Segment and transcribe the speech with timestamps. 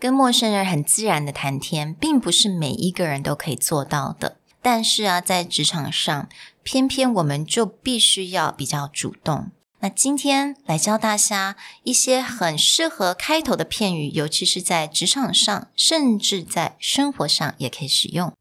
[0.00, 4.38] 跟陌生人很自然的谈天，并不是每一个人都可以做到的。
[4.62, 6.26] 但是啊，在职场上，
[6.62, 9.50] 偏偏我们就必须要比较主动。
[9.80, 18.32] 那今天来教大家一些很适合开头的片语，尤其是在职场上，甚至在生活上也可以使用。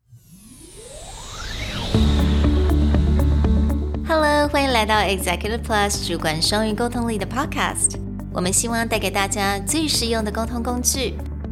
[4.08, 8.00] Hello，欢迎来到 Executive Plus 主管双语沟通力的 Podcast。
[8.32, 11.16] 我们希望带给大家最实用的沟通工具。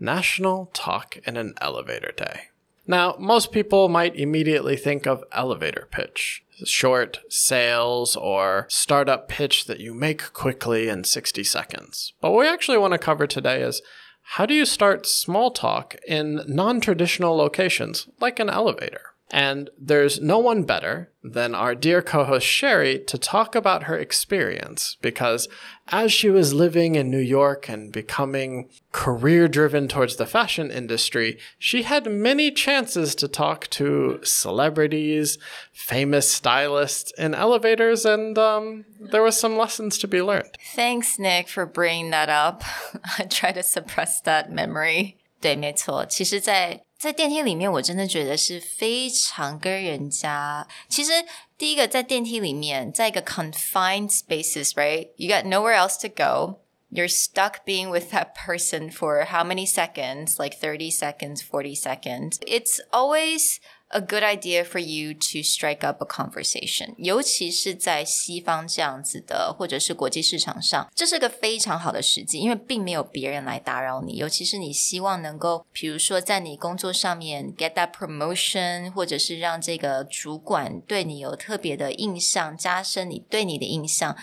[0.00, 2.48] National Talk in an Elevator Day.
[2.86, 9.80] Now, most people might immediately think of elevator pitch, short sales or startup pitch that
[9.80, 12.14] you make quickly in 60 seconds.
[12.22, 13.82] But what we actually want to cover today is
[14.22, 19.12] how do you start small talk in non traditional locations like an elevator?
[19.31, 23.97] And there's no one better than our dear co host Sherry to talk about her
[23.97, 25.47] experience because
[25.87, 31.39] as she was living in New York and becoming career driven towards the fashion industry,
[31.57, 35.39] she had many chances to talk to celebrities,
[35.71, 40.55] famous stylists in elevators, and um, there was some lessons to be learned.
[40.75, 42.61] Thanks, Nick, for bringing that up.
[43.17, 45.17] I try to suppress that memory.
[45.41, 46.05] 对，没错。
[46.05, 50.67] 其实，在 在电梯里面，我真的觉得是非常跟人家。
[50.87, 51.11] 其实，
[51.57, 56.59] 第一个在电梯里面，在一个 confined spaces，right？You got nowhere else to go.
[56.89, 60.37] You're stuck being with that person for how many seconds?
[60.37, 62.37] Like 30 seconds, 40 seconds.
[62.45, 63.57] It's always
[63.89, 74.15] a good idea for you to strike up a conversation，尤其是在西方这样子的，或者是国际市场上，这是个非常好的时机，因为并没有别人来打扰你。
[74.15, 84.17] 尤其是你希望能够，比如说在你工作上面 get that promotion，或者是让这个主管对你有特别的印象，加深你对你的印象。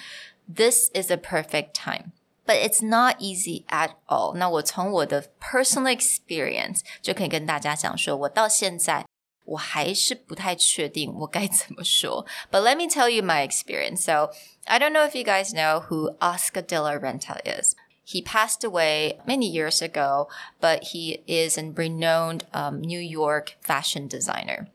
[0.53, 2.11] This is a perfect time.
[2.45, 4.35] But it's not easy at all.
[4.35, 9.07] 那我从我的 personal experience 就可以跟大家讲说，我到现在
[9.45, 12.27] 我还是不太确定我该怎么说。
[12.51, 14.03] But let me tell you my experience.
[14.03, 14.33] So
[14.65, 17.75] I don't know if you guys know who Oscar de la Renta is.
[18.05, 20.29] He passed away many years ago,
[20.61, 24.69] but he is a renowned um, New York fashion designer.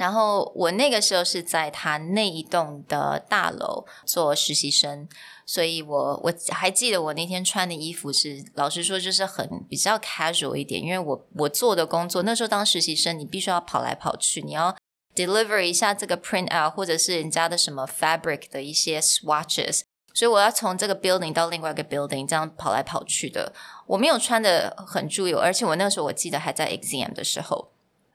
[0.00, 5.06] 然后我那个时候是在他那一栋的大楼做实习生，
[5.44, 14.74] 所以我我还记得我那天穿的衣服是，老实说就是很比较 casual 一点，因为我我做的工作那时候当实习生，你必须要跑来跑去，你要
[15.14, 19.82] deliver 一下这个 print out 或者是人家的什么 fabric 的一些 swatches，
[20.14, 23.52] 所以我要从这个 building 到另外一个 building 这样跑来跑去的，
[23.86, 27.69] 我没有穿的很注意，而且我那时候我记得还在 exam 的时候。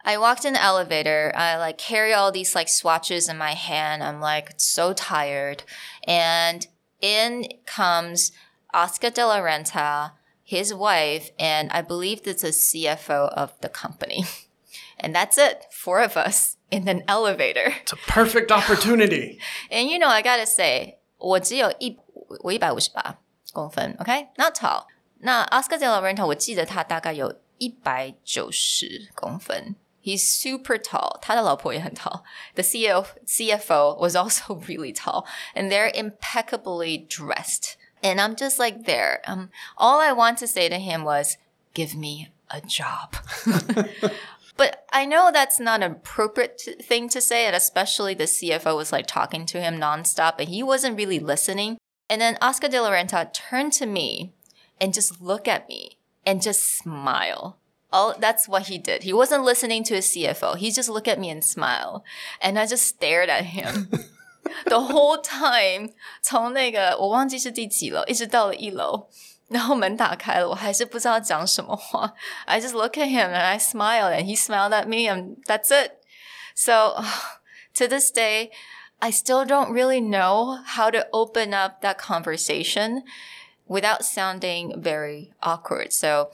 [0.05, 1.31] I walked in the elevator.
[1.37, 4.03] I like carry all these like swatches in my hand.
[4.03, 5.63] I'm like so tired.
[6.07, 6.67] And
[7.01, 8.33] in comes
[8.73, 10.13] Oscar de la Renta,
[10.43, 14.25] his wife, and I believe that's a CFO of the company.
[14.99, 15.67] and that's it.
[15.71, 17.75] Four of us in an elevator.
[17.83, 19.39] It's a perfect opportunity.
[19.71, 21.99] and you know, I gotta say, 我只有一
[22.43, 23.19] 我一百五十八
[23.53, 24.59] 公分，OK，not、okay?
[24.59, 24.87] tall。
[25.19, 29.77] 那 Oscar de la Renta，我记得他大概有一百九十公分。
[30.05, 31.19] He's super tall.
[31.21, 32.23] 他的老婆也很 tall.
[32.55, 37.77] The CEO, CFO was also really tall, and they're impeccably dressed.
[38.03, 39.21] And I'm just like there.
[39.27, 41.37] Um, all I want to say to him was,
[41.75, 43.17] "Give me a job."
[44.57, 48.93] but I know that's not an appropriate thing to say, and especially the CFO was
[48.93, 51.77] like talking to him nonstop, and he wasn't really listening.
[52.09, 54.33] And then Oscar de la Renta turned to me
[54.81, 57.59] and just look at me and just smile
[57.93, 59.03] all that's what he did.
[59.03, 60.57] He wasn't listening to his CFO.
[60.57, 62.03] He just looked at me and smiled.
[62.41, 63.89] And I just stared at him.
[64.67, 65.93] the whole time
[66.23, 69.09] 从那个我忘记是第几楼，一直到了一楼，
[69.49, 72.15] 然后门打开了，我还是不知道讲什么话。
[72.47, 75.93] I just look at him and I smile and he smiled at me and that's it.
[76.55, 77.03] So
[77.75, 78.51] to this day,
[78.99, 83.03] I still don't really know how to open up that conversation
[83.67, 85.93] without sounding very awkward.
[85.93, 86.31] So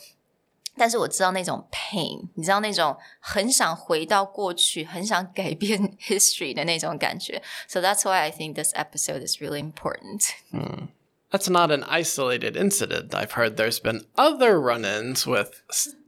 [0.80, 7.42] 但是我知道那种 pain，你知道那种很想回到过去、很想改变 history 的那种感觉。
[7.66, 10.34] So that's why I think this episode is really important.
[10.52, 10.88] Mm.
[11.30, 13.14] That's not an isolated incident.
[13.14, 15.60] I've heard there's been other run ins with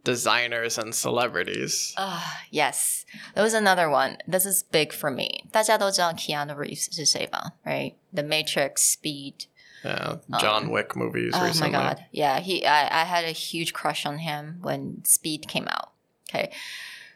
[0.04, 1.92] designers and celebrities.
[1.96, 3.04] Uh, yes.
[3.34, 4.18] There was another one.
[4.28, 5.44] This is big for me.
[5.50, 7.54] 大家都知道 Keanu Reeves 是谁吧?
[7.64, 7.94] Right?
[8.14, 9.46] The Matrix, Speed.
[9.84, 11.70] Yeah, John um, Wick movies oh recently.
[11.70, 12.04] my god.
[12.10, 15.92] Yeah, he I, I had a huge crush on him when Speed came out.
[16.28, 16.50] Okay.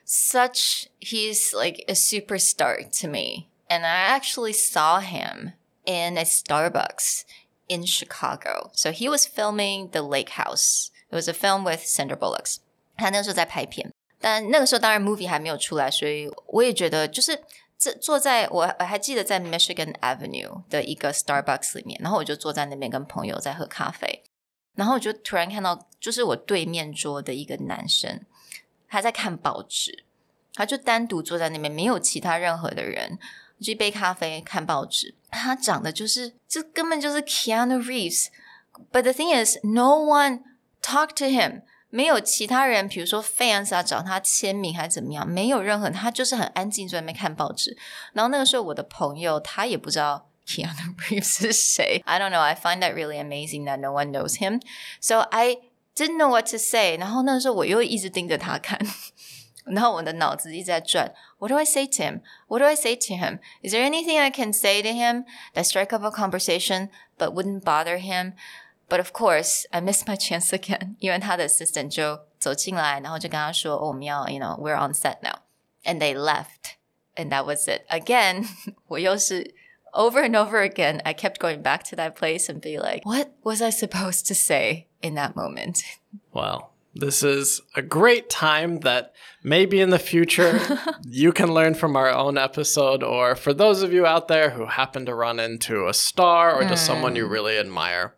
[0.05, 3.49] Such he's like a superstar to me.
[3.69, 5.55] And I actually saw him
[5.87, 7.25] in a Starbucks
[7.69, 8.71] in Chicago.
[8.75, 10.91] So he was filming The Lake House.
[11.11, 12.61] It was a film with Sandra Bullock.
[12.97, 13.91] 他那个时候在拍片，
[14.21, 17.43] 但那个时候当然 movie 还没有出来，所以我也觉得就是
[17.78, 24.24] 这坐在我我还记得在 Michigan Avenue 的一个 Starbucks 里面，然后我就坐在那边跟朋友在喝咖啡，
[24.76, 28.22] 然后我就突然看到就是我对面桌的一个男生，
[28.88, 30.04] 他在看报纸，
[30.54, 33.20] 他就单独坐在那边，没有其他任何的人。
[33.60, 35.16] 一杯咖啡，看报纸。
[35.32, 38.28] 他长得就是，这根本就是 Keanu Reeves。
[38.92, 40.44] But the thing is, no one
[40.80, 41.64] talked to him。
[41.91, 47.77] 没有其他人，比如说 fans 啊，找他签名还是怎么样，没有任何，他就是很安静在那边看报纸。
[48.15, 52.03] 然后那个时候，我的朋友他也不知道 Keanu Reeves 是谁。
[52.06, 52.41] I don't know.
[52.41, 54.61] I find that really amazing that no one knows him.
[55.00, 55.59] So I
[55.94, 56.97] didn't know what to say.
[56.97, 58.79] 然后那个时候我又一直盯着他看。
[59.65, 62.21] 然后我的脑子一直在转，What do I say to him?
[62.49, 63.39] What do I say to him?
[63.62, 65.25] Is there anything I can say to him
[65.55, 68.33] that strike up a conversation but wouldn't bother him?
[68.89, 70.97] But of course, I missed my chance again.
[70.99, 75.41] 因为他的 assistant 就走进来，然后就跟他说：“哦，我们要，you know, we're on set now."
[75.85, 76.77] And they left,
[77.17, 77.83] and that was it.
[77.89, 78.47] Again,
[78.89, 79.55] 我又是
[79.93, 81.00] over and over again.
[81.05, 84.35] I kept going back to that place and be like, "What was I supposed to
[84.35, 85.79] say in that moment?"
[86.33, 86.71] Well.
[86.94, 90.61] This is a great time that maybe in the future
[91.09, 94.67] you can learn from our own episode, or for those of you out there who
[94.67, 96.89] happen to run into a star or just mm.
[96.89, 97.33] someone you hmm.
[97.33, 98.15] really admire,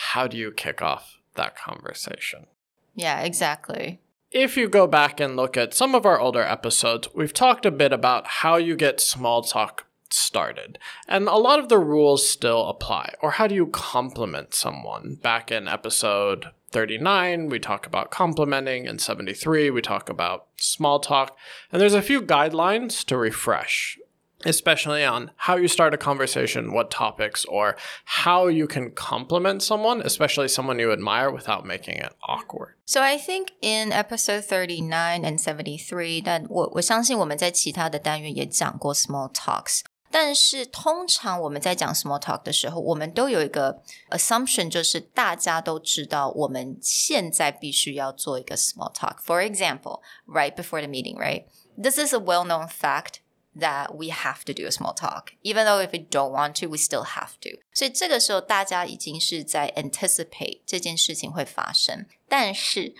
[0.00, 2.46] how do you kick off that conversation?
[2.94, 4.00] Yeah, exactly.
[4.30, 7.70] If you go back and look at some of our older episodes, we've talked a
[7.70, 10.78] bit about how you get small talk started.
[11.06, 13.12] And a lot of the rules still apply.
[13.20, 15.18] Or how do you compliment someone?
[15.22, 18.86] Back in episode 39, we talk about complimenting.
[18.86, 21.36] In 73, we talk about small talk.
[21.70, 23.98] And there's a few guidelines to refresh,
[24.45, 27.75] especially on how you start a conversation, what topics, or
[28.21, 32.75] how you can compliment someone, especially someone you admire, without making it awkward.
[32.85, 39.81] So I think in episode 39 and 73, 但我我相信我们在其他的单元也讲过 small talks。
[40.11, 43.81] 但是通常我们在讲 small talk 的时候，我们都有一个
[44.11, 51.45] assumption，就是大家都知道我们现在必须要做一个 small talk。For example, right before the meeting, right?
[51.77, 53.15] This is a well-known fact
[53.57, 56.67] that we have to do a small talk, even though if we don't want to,
[56.67, 57.59] we still have to.
[57.73, 62.05] 所以这个时候大家已经是在 anticipate 这件事情会发生。
[62.27, 62.93] 但是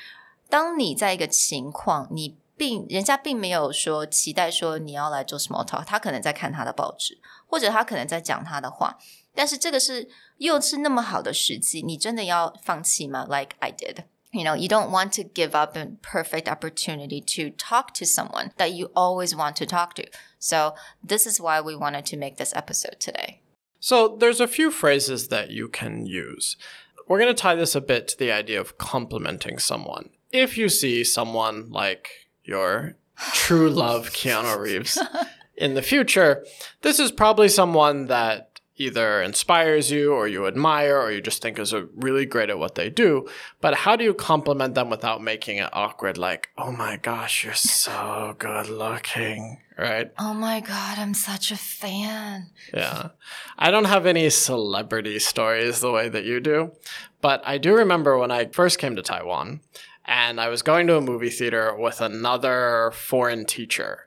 [0.49, 8.97] 当你在一个情况，你并人家并没有说期待说你要来做 small talk，他可能在看他的报纸，或者他可能在讲他的话。
[9.33, 13.25] 但是这个是又是那么好的时机，你真的要放弃吗？
[13.27, 14.05] Like I did.
[14.32, 18.52] You know, you don't want to give up a perfect opportunity to talk to someone
[18.58, 20.06] that you always want to talk to.
[20.38, 23.40] So, this is why we wanted to make this episode today.
[23.80, 26.56] So, there's a few phrases that you can use.
[27.08, 30.10] We're going to tie this a bit to the idea of complimenting someone.
[30.30, 32.96] If you see someone like your
[33.32, 34.96] true love Keanu Reeves
[35.56, 36.46] in the future,
[36.82, 38.49] this is probably someone that
[38.80, 42.58] either inspires you or you admire or you just think is a really great at
[42.58, 43.28] what they do.
[43.60, 46.16] But how do you compliment them without making it awkward?
[46.16, 50.10] Like, oh my gosh, you're so good looking, right?
[50.18, 52.46] Oh my God, I'm such a fan.
[52.72, 53.10] Yeah.
[53.58, 56.72] I don't have any celebrity stories the way that you do,
[57.20, 59.60] but I do remember when I first came to Taiwan
[60.06, 64.06] and I was going to a movie theater with another foreign teacher.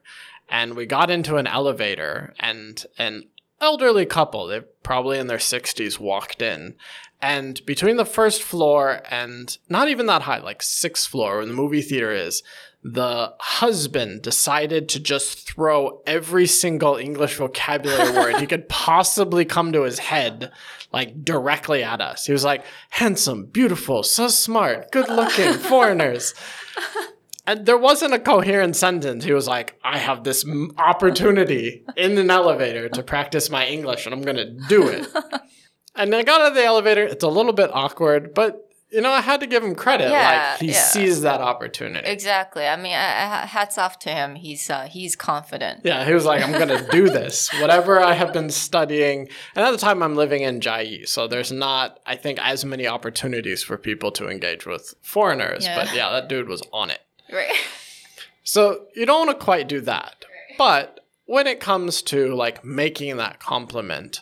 [0.49, 3.23] And we got into an elevator, and an
[3.63, 6.75] elderly couple, they're probably in their 60s, walked in.
[7.21, 11.53] And between the first floor and not even that high, like sixth floor where the
[11.53, 12.43] movie theater is,
[12.83, 19.71] the husband decided to just throw every single English vocabulary word he could possibly come
[19.71, 20.51] to his head,
[20.91, 22.25] like directly at us.
[22.25, 26.33] He was like, handsome, beautiful, so smart, good looking, foreigners.
[27.45, 29.25] And there wasn't a coherent sentence.
[29.25, 34.05] He was like, I have this m- opportunity in an elevator to practice my English
[34.05, 35.07] and I'm going to do it.
[35.95, 37.03] and I got out of the elevator.
[37.03, 40.11] It's a little bit awkward, but you know, I had to give him credit.
[40.11, 40.83] Yeah, like he yeah.
[40.83, 42.07] sees that opportunity.
[42.07, 42.67] Exactly.
[42.67, 44.35] I mean, I, I, hats off to him.
[44.35, 45.81] He's uh, he's confident.
[45.83, 47.49] Yeah, he was like, I'm going to do this.
[47.59, 49.29] Whatever I have been studying.
[49.55, 52.85] And at the time, I'm living in Chiayi, so there's not, I think, as many
[52.85, 55.65] opportunities for people to engage with foreigners.
[55.65, 55.75] Yeah.
[55.75, 56.99] But yeah, that dude was on it.
[57.31, 57.55] Right.
[58.43, 60.25] So you don't want to quite do that.
[60.57, 64.21] But when it comes to like making that compliment,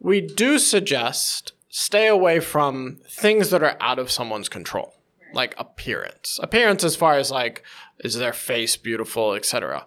[0.00, 4.94] we do suggest stay away from things that are out of someone's control,
[5.32, 6.40] like appearance.
[6.42, 7.62] Appearance as far as like
[8.00, 9.86] is their face beautiful, etc.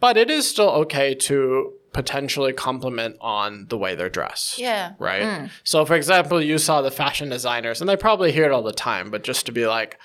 [0.00, 4.58] But it is still okay to potentially compliment on the way they're dressed.
[4.58, 4.92] Yeah.
[4.98, 5.22] Right?
[5.22, 5.50] Mm.
[5.64, 8.72] So for example, you saw the fashion designers and they probably hear it all the
[8.72, 9.98] time, but just to be like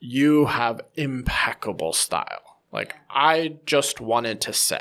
[0.00, 2.58] you have impeccable style.
[2.72, 4.80] Like, I just wanted to say.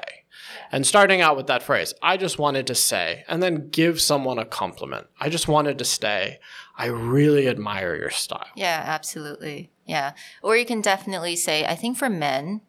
[0.71, 4.39] And starting out with that phrase, I just wanted to say, and then give someone
[4.39, 5.07] a compliment.
[5.19, 6.39] I just wanted to say,
[6.77, 8.47] I really admire your style.
[8.55, 9.71] Yeah, absolutely.
[9.85, 10.13] Yeah.
[10.41, 12.61] Or you can definitely say, I think for men,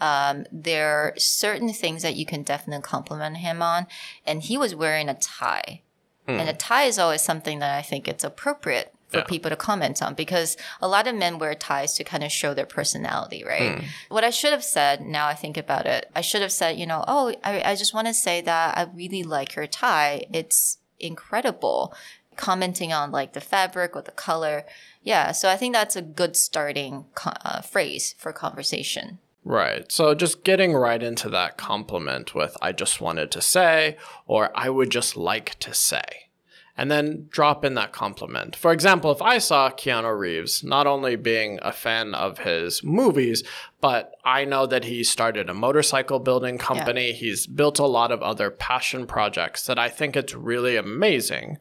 [0.00, 3.86] um, there are certain things that you can definitely compliment him on.
[4.24, 5.82] And he was wearing a tie.
[6.26, 9.24] And a tie is always something that I think it's appropriate for Yeah.
[9.24, 12.54] people to comment on because a lot of men wear ties to kind of show
[12.54, 13.82] their personality, right?
[14.08, 16.86] What I should have said, now I think about it, I should have said, you
[16.86, 20.26] know, oh, I, I just want to say that I really like your tie.
[20.32, 21.94] It's incredible.
[22.36, 24.64] Commenting on like the fabric or the color.
[25.02, 25.32] Yeah.
[25.32, 29.18] So I think that's a good starting uh, phrase for conversation.
[29.44, 29.90] Right.
[29.90, 34.68] So just getting right into that compliment with, I just wanted to say, or I
[34.70, 36.29] would just like to say.
[36.76, 38.56] And then drop in that compliment.
[38.56, 43.42] For example, if I saw Keanu Reeves not only being a fan of his movies,
[43.80, 47.12] but I know that he started a motorcycle building company.
[47.12, 51.58] He's built a lot of other passion projects that I think it's really amazing.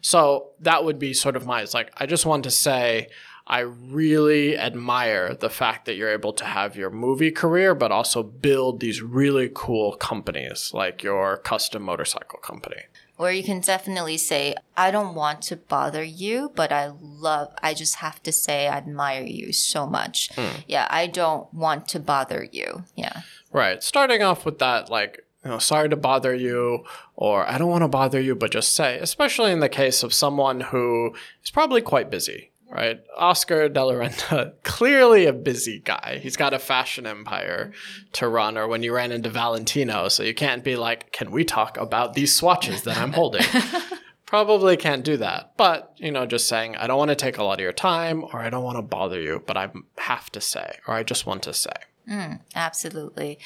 [0.00, 3.08] So that would be sort of my, it's like, I just want to say,
[3.46, 8.22] I really admire the fact that you're able to have your movie career, but also
[8.22, 12.82] build these really cool companies like your custom motorcycle company.
[13.20, 17.74] Or you can definitely say, I don't want to bother you, but I love, I
[17.74, 20.30] just have to say, I admire you so much.
[20.34, 20.60] Hmm.
[20.66, 22.84] Yeah, I don't want to bother you.
[22.96, 23.20] Yeah.
[23.52, 23.82] Right.
[23.82, 27.82] Starting off with that, like, you know, sorry to bother you, or I don't want
[27.82, 31.82] to bother you, but just say, especially in the case of someone who is probably
[31.82, 32.49] quite busy.
[32.70, 33.00] Right.
[33.16, 36.20] Oscar de la Renta, clearly a busy guy.
[36.22, 37.72] He's got a fashion empire
[38.12, 41.44] to run, or when you ran into Valentino, so you can't be like, can we
[41.44, 43.44] talk about these swatches that I'm holding?
[44.26, 45.54] Probably can't do that.
[45.56, 48.22] But, you know, just saying, I don't want to take a lot of your time,
[48.22, 51.26] or I don't want to bother you, but I have to say, or I just
[51.26, 51.72] want to say.
[52.08, 53.40] Mm, absolutely.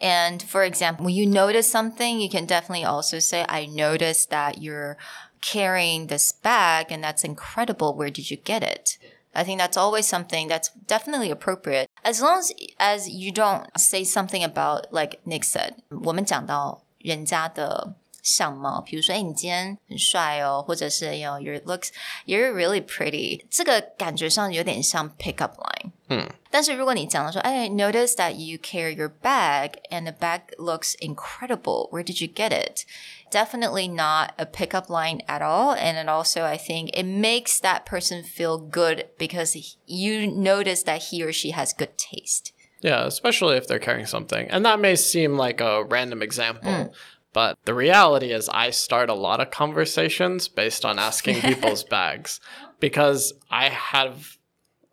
[0.00, 4.60] And for example, when you notice something, you can definitely also say, I noticed that
[4.60, 4.98] you're
[5.45, 7.95] carrying this bag and that's incredible.
[7.95, 8.97] Where did you get it?
[9.33, 11.87] I think that's always something that's definitely appropriate.
[12.03, 21.39] As long as, as you don't say something about, like Nick said, 我们讲到人家的相貌，比如说，哎，你今天很帅哦，或者是 you know
[21.39, 21.89] your looks
[22.25, 25.57] you're really pretty，这个感觉上有点像 pick up
[26.05, 26.27] line。
[26.49, 31.89] 但是如果你讲到说，哎，notice that you carry your bag and the bag looks incredible.
[31.89, 32.85] Where did you get it?
[33.31, 35.73] Definitely not a pickup line at all.
[35.73, 40.83] And it also, I think, it makes that person feel good because he- you notice
[40.83, 42.51] that he or she has good taste.
[42.81, 44.49] Yeah, especially if they're carrying something.
[44.49, 46.93] And that may seem like a random example,
[47.31, 52.41] but the reality is I start a lot of conversations based on asking people's bags
[52.81, 54.35] because I have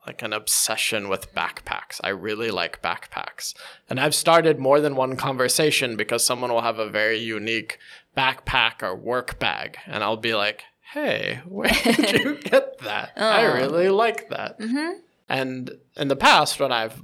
[0.06, 2.00] like an obsession with backpacks.
[2.04, 3.54] I really like backpacks.
[3.90, 7.80] And I've started more than one conversation because someone will have a very unique
[8.18, 13.14] backpack or work bag and I'll be like, "Hey, where did you get that?
[13.16, 13.54] I oh.
[13.54, 15.00] really like that." Mm-hmm.
[15.30, 17.02] And in the past, when I've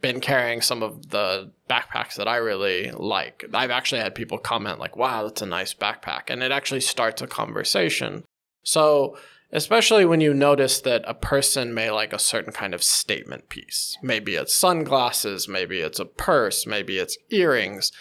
[0.00, 4.78] been carrying some of the backpacks that I really like, I've actually had people comment,
[4.78, 6.24] like, wow, that's a nice backpack.
[6.28, 8.24] And it actually starts a conversation.
[8.62, 9.18] So,
[9.52, 13.96] especially when you notice that a person may like a certain kind of statement piece,
[14.02, 17.92] maybe it's sunglasses, maybe it's a purse, maybe it's earrings.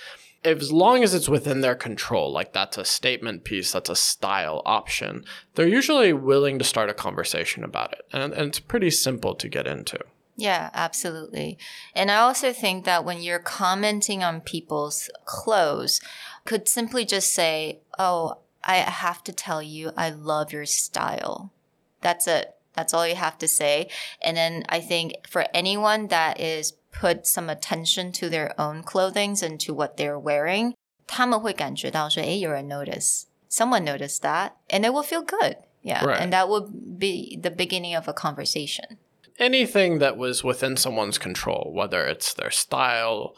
[0.44, 4.62] As long as it's within their control, like that's a statement piece, that's a style
[4.66, 5.26] option,
[5.56, 8.02] they're usually willing to start a conversation about it.
[8.14, 10.00] And, and it's pretty simple to get into.
[10.38, 11.58] Yeah, absolutely.
[11.96, 16.02] And I also think that when you're commenting on people's clothes,
[16.44, 21.53] could simply just say, "Oh, I have to tell you I love your style."
[22.01, 22.55] That's it.
[22.75, 23.89] That's all you have to say.
[24.23, 29.37] And then I think for anyone that is put some attention to their own clothing
[29.43, 30.75] and to what they're wearing，
[31.07, 35.57] 他们会感觉到说，诶，有人 notice。someone noticed that and it will feel good.
[35.83, 36.05] Yeah.
[36.05, 36.21] Right.
[36.21, 38.99] And that would be the beginning of a conversation.
[39.39, 43.35] Anything that was within someone's control, whether it's their style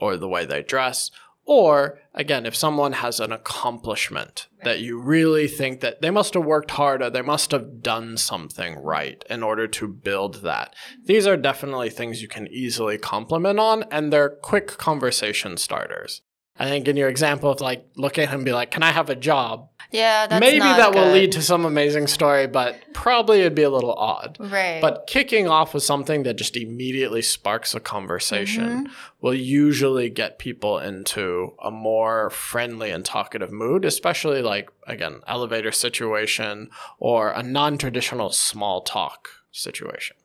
[0.00, 1.10] or the way they dress,
[1.51, 4.63] or again, if someone has an accomplishment right.
[4.63, 8.77] that you really think that they must have worked harder, they must have done something
[8.77, 10.73] right in order to build that.
[11.03, 16.21] These are definitely things you can easily compliment on, and they're quick conversation starters.
[16.61, 18.91] I think in your example of like look at him and be like, "Can I
[18.91, 20.99] have a job?" Yeah, that's maybe that good.
[20.99, 24.37] will lead to some amazing story, but probably it'd be a little odd.
[24.39, 24.79] Right.
[24.79, 28.93] But kicking off with something that just immediately sparks a conversation mm-hmm.
[29.21, 35.71] will usually get people into a more friendly and talkative mood, especially like again, elevator
[35.71, 40.15] situation or a non-traditional small talk situation.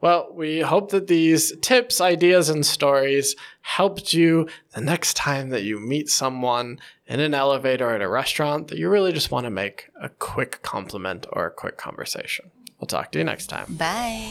[0.00, 5.62] Well, we hope that these tips, ideas, and stories helped you the next time that
[5.62, 9.46] you meet someone in an elevator or at a restaurant that you really just want
[9.46, 12.50] to make a quick compliment or a quick conversation.
[12.78, 13.74] We'll talk to you next time.
[13.78, 14.28] Bye.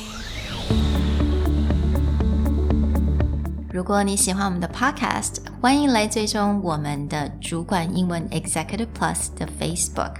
[3.74, 10.18] 如果你喜欢我们的 Podcast，欢迎来追踪我们的主管英文 Executive Plus 的 Facebook。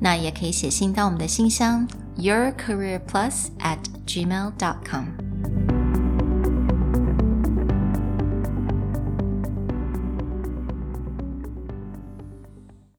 [0.00, 1.86] 那也可以写信到我们的信箱
[2.19, 5.78] yourcareerplus at gmail.com。